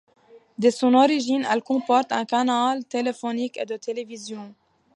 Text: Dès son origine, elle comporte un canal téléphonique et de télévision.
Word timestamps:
Dès 0.57 0.71
son 0.71 0.95
origine, 0.95 1.45
elle 1.47 1.61
comporte 1.61 2.11
un 2.11 2.25
canal 2.25 2.83
téléphonique 2.85 3.57
et 3.57 3.65
de 3.65 3.77
télévision. 3.77 4.55